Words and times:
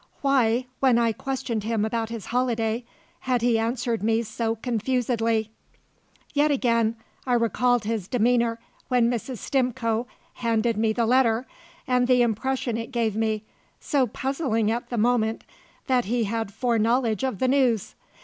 Why, 0.21 0.65
when 0.79 0.97
I 0.97 1.11
questioned 1.11 1.63
him 1.63 1.85
about 1.85 2.09
his 2.09 2.25
holiday, 2.33 2.85
had 3.19 3.43
he 3.43 3.59
answered 3.59 4.01
me 4.01 4.23
so 4.23 4.55
confusedly? 4.55 5.51
Yet 6.33 6.49
again, 6.49 6.95
I 7.27 7.33
recalled 7.33 7.83
his 7.83 8.07
demeanour 8.07 8.57
when 8.87 9.11
Mrs. 9.11 9.37
Stimcoe 9.37 10.07
handed 10.33 10.75
me 10.75 10.91
the 10.91 11.05
letter, 11.05 11.45
and 11.85 12.07
the 12.07 12.23
impression 12.23 12.77
it 12.77 12.91
gave 12.91 13.15
me 13.15 13.43
so 13.79 14.07
puzzling 14.07 14.71
at 14.71 14.89
the 14.89 14.97
moment 14.97 15.43
that 15.85 16.05
he 16.05 16.23
had 16.23 16.51
foreknowledge 16.51 17.23
of 17.23 17.37
the 17.37 17.47
news. 17.47 17.93